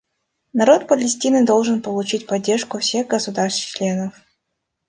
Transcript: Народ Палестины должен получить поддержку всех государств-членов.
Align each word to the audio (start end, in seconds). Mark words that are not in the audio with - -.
Народ 0.55 0.87
Палестины 0.87 1.45
должен 1.45 1.79
получить 1.79 2.25
поддержку 2.25 2.79
всех 2.79 3.05
государств-членов. 3.05 4.15